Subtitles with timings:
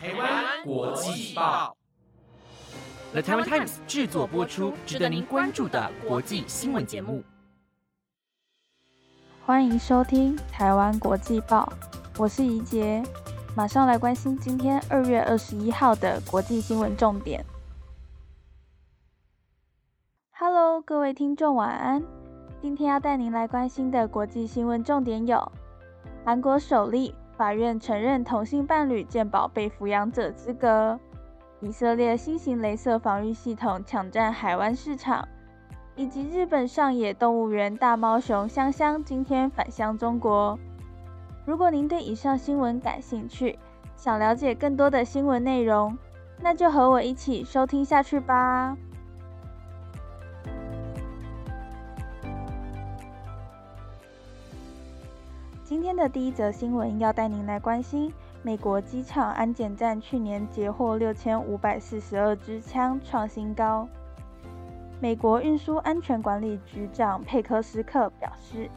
[0.00, 1.76] 台湾国际报
[3.10, 7.24] ，The Taiwan Times 制作播出，值得您关注的国际新闻节目。
[9.44, 11.72] 欢迎收听台湾国际报，
[12.16, 13.02] 我是怡杰，
[13.56, 17.44] 马上来关心今天二月二十一号的国际新闻重点。
[20.30, 22.00] Hello，各位听众，晚安。
[22.62, 25.50] 今天要带您来关心的国际新闻重点有：
[26.24, 30.98] 韩国首例法院承认同性伴侣健保被抚养者资格；
[31.60, 35.22] 以色列新型镭射防御系统抢占海湾市场；
[35.94, 40.58] 以及日本上野动物园大猫熊香香今天返乡中国。
[41.46, 43.56] 如果您对以上新闻感兴趣，
[43.94, 45.96] 想了解更多的新闻内容，
[46.42, 48.76] 那就和我一起收听下去吧。
[55.68, 58.10] 今天的第一则新闻要带您来关心
[58.42, 63.86] 美国机场安检站去年截获六千五百四十二支枪，创新高。
[64.98, 68.70] 美国运输安全管理局长佩科斯克表示，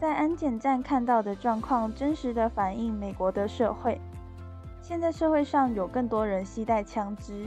[0.00, 4.00] 在安检站看到的状况，真实的反映美国的社会。
[4.80, 7.46] 现在社会上有更多人携带枪支，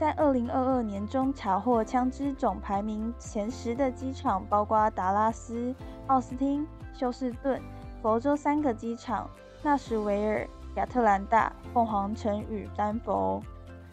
[0.00, 5.74] 在二零二二年中查获枪支总排名前十的机场，包括达拉斯、
[6.06, 7.60] 奥斯汀、休斯顿。
[8.00, 9.28] 佛州三个机场：
[9.62, 10.46] 纳什维尔、
[10.76, 13.42] 亚特兰大、凤凰城与丹佛。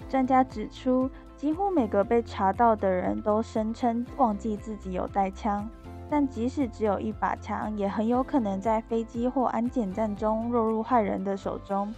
[0.07, 5.67] 专家指出，几乎每个被查到的人都声称忘记自己有带枪，
[6.07, 11.91] 但即使只有一把枪，也很有可能在飞机或安检站中落入坏人的手中。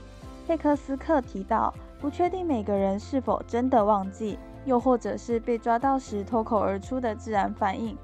[0.47, 7.97] 佩克斯克提到，不确定每个人是否真的忘记，又或者是被抓到时脱口而出的自然反应。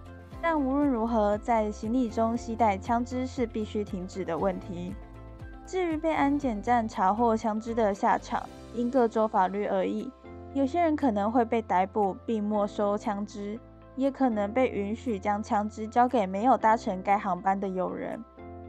[0.46, 4.94] 但无论如何，在行李中携带枪支是必须停止的问题。
[5.66, 10.12] 至于被安检站查获枪支的下场，因各州法律而异。
[10.54, 13.58] 有些人可能会被逮捕并没收枪支，
[13.96, 18.22] 也可能被允许将枪支交给没有搭乘该航班的友人。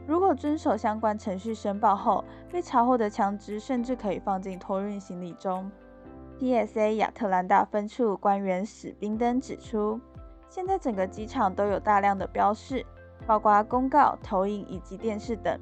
[0.07, 5.69] 如果遵守相关程序申报后，被查获的枪支甚至可以放进托运行李中。
[6.39, 9.99] TSA 亚特兰大分处官员史宾登指出。
[10.55, 12.85] 现在整个机场都有大量的标示，
[13.27, 15.59] 包括公告、投影以及电视等，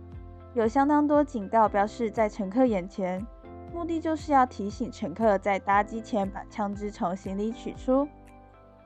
[0.53, 3.25] 有相当多警告标示在乘客眼前，
[3.73, 8.07] 目的就是要提醒乘客在搭机前把枪支从行李取出。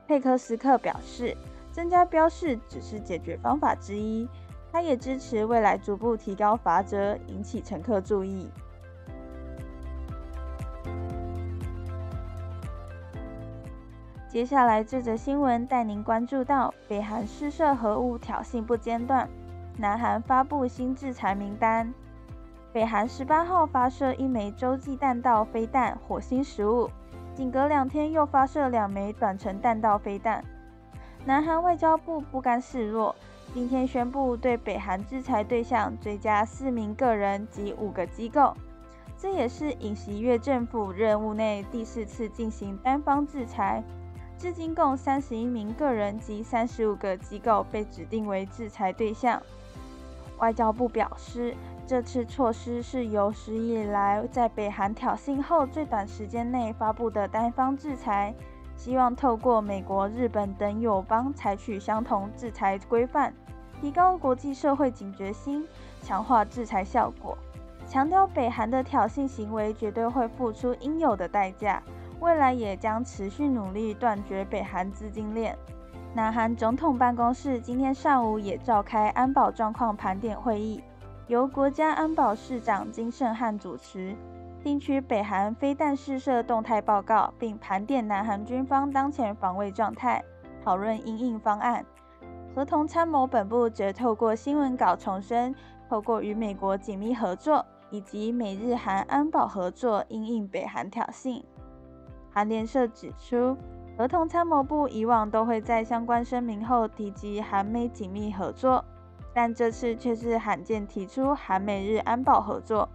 [0.06, 1.36] 佩克斯克表示，
[1.70, 4.26] 增加标示只是解决方法之一，
[4.72, 8.48] 他也支持未来逐步提高罚则，引起乘客注意。
[14.28, 19.26] 接下来这则新闻带您关注到北韩试射核武挑衅不间断，
[19.78, 21.90] 南韩发布新制裁名单。
[22.70, 26.90] 北韩十八号发射一枚洲际弹道飞弹“火星十五”，
[27.34, 30.44] 仅隔两天又发射两枚短程弹道飞弹。
[31.24, 33.16] 南韩外交部不甘示弱，
[33.54, 38.54] 今天宣布对北韩制裁对象追加四名个人及五个机构，
[39.16, 43.82] 这也是尹锡悦政府任务内第四次进行单方制裁。
[44.38, 49.42] 至今共三十一名个人及三十五个机构被指定为制裁对象。
[50.38, 58.32] 外交部表示，这次措施是有史以来在北韩挑衅后最短时间内发布的单方制裁，
[58.76, 63.34] 希望透过美国、日本等友邦采取相同制裁规范，
[63.80, 65.66] 提高国际社会警觉心，
[66.04, 67.36] 强化制裁效果。
[67.88, 71.82] 强调北韩的挑衅行为绝对会付出应有的代价。
[72.20, 75.56] 未来也将持续努力断绝北韩资金链。
[76.14, 80.82] 南韩总统办公室今天上午也召开安保状况盘点会议，
[81.26, 84.16] 由国家安保市长金圣汉主持，
[84.62, 90.24] 听取北韩飞弹试射动态报告，并盘点南韩军方当前防卫状态，
[90.64, 91.84] 讨论应应方案。
[92.54, 95.54] 合同参谋本部则透过新闻稿重申，
[95.88, 101.42] 透过与美国紧密合作以及美日韩安保合作，应应北韩挑衅。
[102.30, 103.56] 韩联社指出，
[103.96, 108.84] 合同参谋部以往都会在相关声明后提及韩美紧密合作，
[109.34, 112.88] 但这次却是罕见提出韩美日安保合作。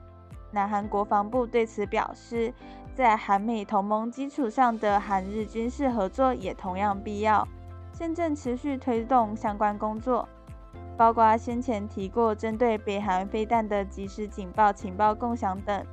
[0.51, 2.53] 南韩国防部对此表示，
[2.93, 7.47] 在韩美同盟基础上的韩日军事合作也同样必要，
[7.91, 10.29] 现正持续推动相关工作，
[10.95, 15.83] 包括先前提过针对北韩飞弹的即时警报情报共享等。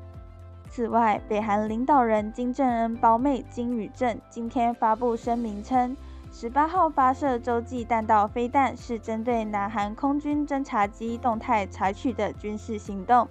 [0.73, 5.97] 此外，北韩领导人金正恩胞妹金宇镇今天发布声明称，
[6.31, 13.27] 十八号发射洲际弹道飞弹是针对南韩空军侦察机动态采取的军事行动。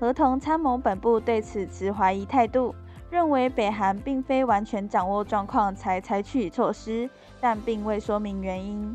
[0.00, 2.74] 合同参谋本部对此持怀疑态度，
[3.08, 7.08] 认为北韩并非完全掌握状况才采取措施，
[7.40, 8.94] 但并未说明原因。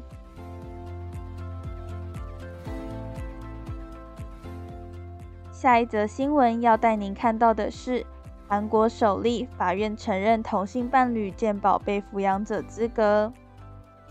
[5.59, 8.05] 下一则新闻要带您看到的是，
[8.47, 13.29] 韩国首例法院承认同性伴侣健保被抚养者资格。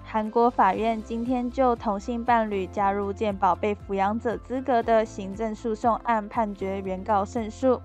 [0.05, 7.81] 韩国法院今天就同性伴侣加入健保被抚养者资格的行政诉讼案判决原告胜诉，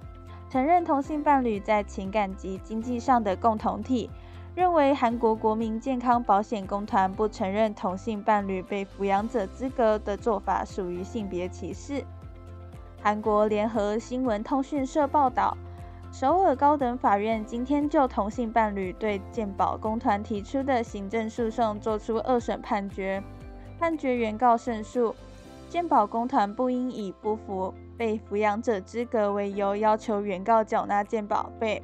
[0.50, 4.10] 承认同性伴侣在情感及经济上的共同体，
[4.54, 12.04] 认为韩国国民健康保险公团不承认同性伴侣被抚养者资格的做法属于性别歧视。
[13.04, 15.58] 韩国联合新闻通讯社报道，
[16.10, 23.22] 首尔高等法院今天就同性伴侣对健保公团提出的行政诉讼作出二审判决，
[23.78, 25.14] 判决原告胜诉，
[25.68, 31.84] 健保公团不应以不符被抚养者资格为由要求原告缴纳健保费。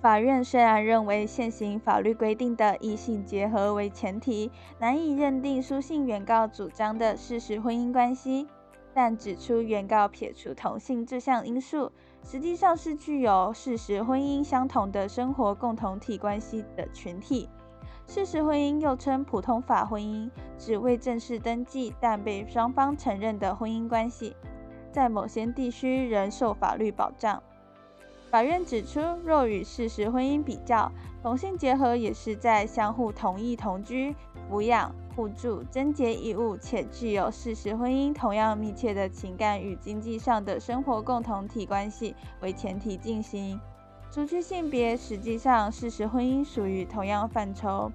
[0.00, 8.46] 法院虽然认为现行法律规定的异性结合为前提，难以认定书信原告主张的事实婚姻关系。
[8.94, 11.90] 但指出，原告撇除同性这项因素，
[12.22, 17.48] 实际上是具有事实婚姻相同的生活共同体关系的群体。
[18.06, 24.36] 事实婚姻又称普通法婚姻，指未正式登记但被双方承认的婚姻关系，
[24.92, 27.42] 在某些地区仍受法律保障。
[28.30, 30.92] 法院指出，若与事实婚姻比较，
[31.22, 34.14] 同性结合也是在相互同意同居、
[34.50, 34.94] 抚养。
[35.14, 43.58] 互助、贞洁义务且具有事实婚姻同样密切的情感与经济上的生活共同体关系为前提进行。
[44.10, 47.90] 除去性别，实际上事实婚姻属于同样范畴，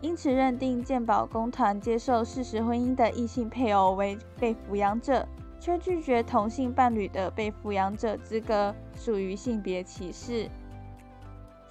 [0.00, 5.26] 因此认定健保公团接受事实婚姻的异性配偶为被抚养者，
[5.58, 10.48] 却拒绝同性伴侣的被抚养者资格，属于性别歧视。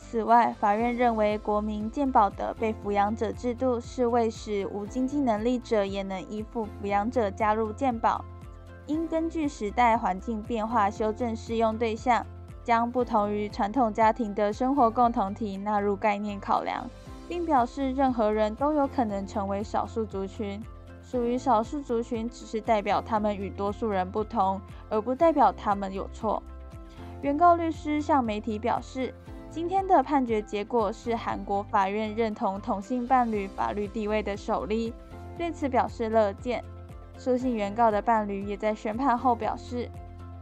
[0.01, 8.24] 此外，法院认为国民健保的被抚养者制度是为使无经济能力者也能依附抚养者加入健保，
[8.88, 12.25] 应根据时代环境变化修正适用对象，
[12.63, 16.90] 将不同于传统家庭的生活共同体纳入概念考量，
[17.28, 20.63] 并表示任何人都有可能成为少数族群，
[21.04, 24.60] 属于少数族群只是代表他们与多数人不同，
[24.90, 26.42] 而不代表他们有错。
[27.22, 29.13] 原告律师向媒体表示。
[29.51, 34.94] 今天的判决结果是韩国法院认同同性伴侣法律地位的首例，
[35.38, 36.63] 对此表示乐见。
[37.18, 39.90] 书信原告的伴侣也在宣判后表示，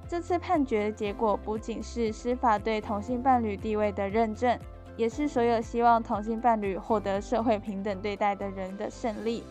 [0.10, 4.60] 这次判决结果不仅是司法对同性伴侣地位的认证，
[4.98, 9.44] 也是所有希望同性伴侣获得社会平等对待的人的胜利。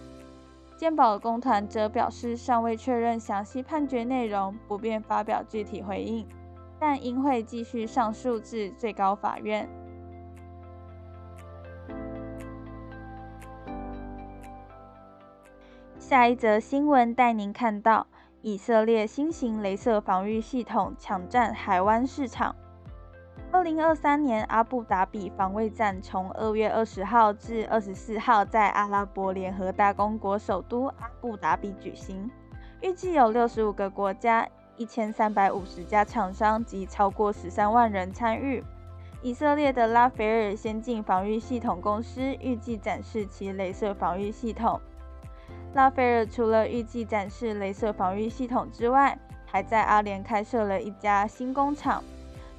[0.77, 6.27] 健保公团则表示尚未确认详细判决内容，不便发表具体回应。
[6.79, 9.69] 但应会继续上诉至最高法院。
[15.99, 18.07] 下一则新闻带您看到
[18.41, 22.55] 以色列新型镭射防御系统抢占海湾市场。
[23.51, 32.31] 二零二三年阿布达比防卫战从二月二十号至二十四号在阿拉伯联合大公国首都阿布达比举行，
[32.83, 34.47] 预计有六十五个国家。
[34.77, 38.63] 一千三百五十家厂商及超过十三万人参与。
[39.23, 44.81] 以色列的拉斐尔先进防御系统公司预计展示其镭射防御系统。
[45.75, 52.03] 拉斐尔除了预计展示镭射防御系统之外，还在阿联开设了一家新工厂。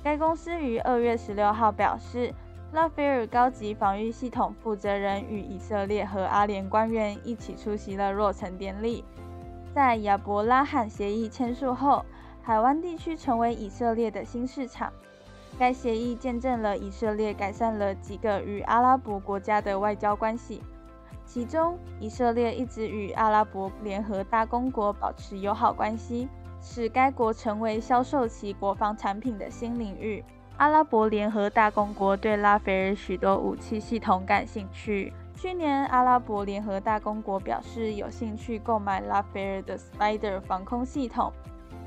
[0.03, 2.33] 该公司于二月十六号表示，
[2.73, 9.03] 拉斐尔高级防御系统负责人与以色列和阿联官员一起出席了落成典礼。
[9.77, 12.03] 在亚伯拉罕协议签署后，
[12.41, 14.91] 海湾地区成为以色列的新市场。
[15.59, 20.63] 该协议见证了以色列改善了几个与阿拉伯国家的外交关系，
[21.27, 26.27] 其中以色列一直与阿拉伯联合大公国保持友好关系，
[26.59, 30.25] 使该国成为销售其国防产品的新领域。
[30.57, 35.13] 阿拉伯联合大公国对拉斐尔许多武器系统感兴趣。
[35.37, 41.31] 去年，阿拉伯联合大公国表示有兴趣购买拉斐尔的 Spider 防空系统。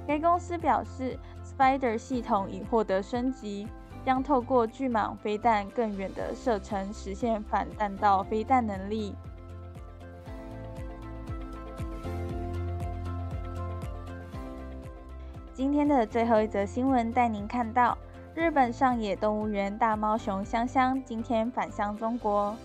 [0.06, 3.66] 该公司表示，Spider 系统已获得升级，
[4.04, 9.16] 将透过巨蟒飞弹更远的射程实现反弹道飞弹能力。
[15.52, 17.98] 今天的最后一则新闻带您看到，
[18.32, 22.56] 日本上野动物园大猫熊香香今天返乡中国。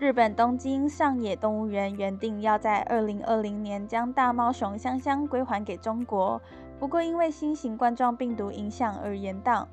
[0.00, 6.40] 日本东京上野动物园原定要在二零二零年将大猫熊香香归还给中国，
[6.78, 9.66] 不过因为新型冠状病毒影响而延宕。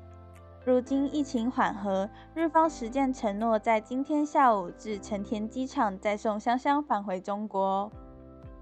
[0.66, 7.90] 如今疫情缓和，日方实践承诺，在今天下午至成田机场再送香香返回中国。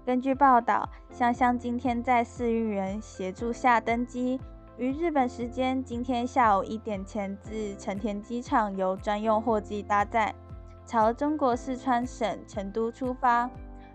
[0.05, 4.39] 根据报道，香香今天在饲育员协助下登机，
[4.77, 10.33] 于日本时间今天下午一点前自成田机场由专用货机搭载，
[10.87, 13.49] 朝中国四川省成都出发。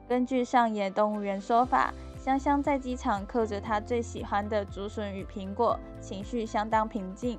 [0.06, 7.38] 根据上野动物园说法，香香在机场嗑着她最喜欢的竹笋与苹果，情绪相当平静。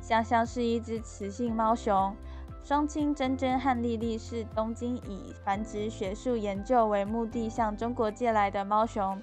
[0.00, 2.14] 香香是一只雌性猫熊，
[2.62, 9.20] 双亲珍珍和丽丽是东京以繁殖学术研究为目的向中国借来的猫熊，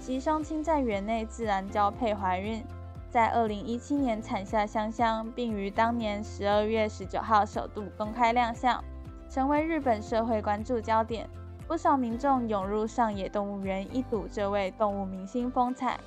[0.00, 2.62] 其双亲在园内自然交配怀孕，
[3.12, 8.82] 在二零一七年产下香香，并于当年十二月十九号首度公开亮相，
[9.28, 11.28] 成为日本社会关注焦点，
[11.68, 16.00] 不少民众涌入上野动物园一睹这位动物明星风采。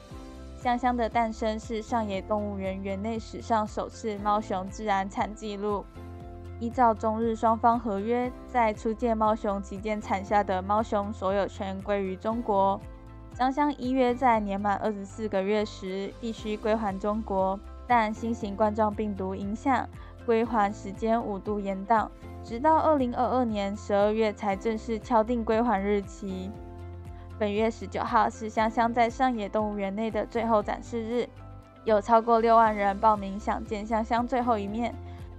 [0.57, 5.85] 香香的诞生是上野动物园园内史上首次猫熊自然产记录。
[6.59, 12.81] 依照中日双方合约，在出借猫熊期间产下的猫熊所有权归于中国。
[13.36, 19.86] 香香依约在年满二十四个月时必须归还中国，但新型冠状病毒影响，
[20.25, 22.08] 归还时间五度延宕，
[22.46, 26.50] 直到二零二二年十二月才正式敲定归还日期。
[27.38, 31.27] 本月十九号是香香在上野动物园内的最后展示日，
[31.84, 34.96] 有超过六万人报名想见香香最后一面。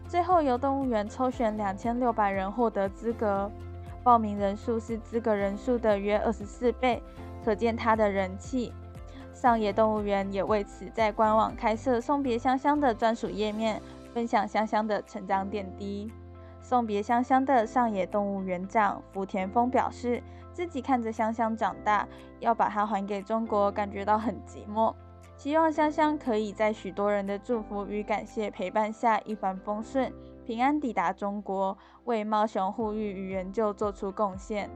[0.06, 3.50] 最后由动物园抽选两千六百人获得资格，
[4.04, 7.02] 报名人数是资格人数的约二十四倍，
[7.46, 8.72] 可见它的人气。
[9.32, 13.80] 上野动物园也为此在官网开设送别香香的专属页面，
[14.12, 16.10] 分享香香的成长点滴。
[16.60, 20.20] 送别香香的上野动物园长福田丰表示，
[20.52, 22.08] 自己看着香香长大，
[22.40, 24.92] 要把它还给中国，感觉到很寂寞。
[25.36, 30.12] 希望香香可以在许多人的祝福与感谢陪伴下一帆风顺，
[30.44, 34.68] 平安抵达中国，为猫熊护育与研究做出贡献。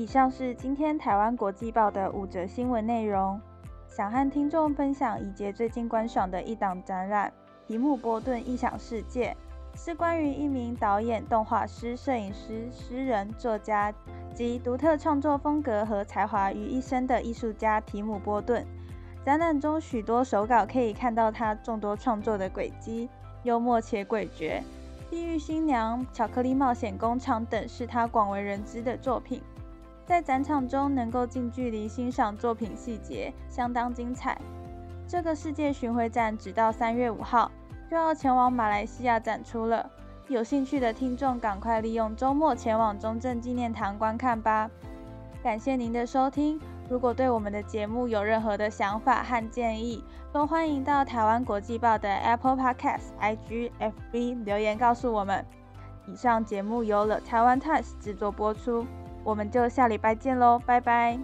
[0.00, 3.38] 以上是今天台湾国际报的五则新闻内容。
[3.86, 7.30] 想和听众分享以杰最近观赏的一档展览
[7.68, 9.36] 《提姆·波顿异想世界》，
[9.78, 13.92] 是关于一名导演、动画师、摄影师、诗人、作家
[14.34, 18.66] 及独特创作风格和才华于一身的艺术家提姆·波顿。
[19.22, 23.06] 展览中许多手稿可以看到他众多创作的轨迹，
[23.42, 24.60] 幽默且诡谲，
[25.10, 29.42] 《地狱新娘》《巧克力冒险工厂》等是他广为人知的作品。
[30.10, 34.36] 在展场中能够近距离欣赏作品细节，相当精彩。
[35.06, 37.48] 这个世界巡回展直到三月五号
[37.88, 39.88] 就要前往马来西亚展出了，
[40.26, 44.68] 有兴趣的听众赶快利用周末前往中正纪念堂观看吧。
[45.44, 50.02] 感谢您的收听，如果对我们的节目有任何的想法和建议，
[50.32, 55.46] 都欢迎到台湾国际报的 Apple Podcast、IG、FB 留言告诉我们。
[56.08, 58.84] 以上节目由了台湾 Times 制作播出。
[59.24, 61.18] 我们就下礼拜见喽，拜拜。